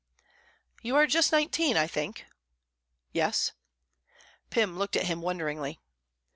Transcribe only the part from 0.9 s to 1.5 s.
are just